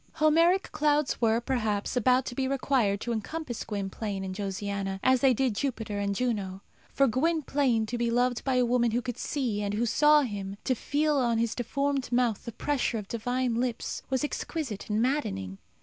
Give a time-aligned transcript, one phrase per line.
[0.13, 5.31] Homeric clouds were, perhaps, about to be required to encompass Gwynplaine and Josiana, as they
[5.31, 6.63] did Jupiter and Juno.
[6.91, 10.57] For Gwynplaine to be loved by a woman who could see and who saw him,
[10.63, 15.59] to feel on his deformed mouth the pressure of divine lips, was exquisite and maddening.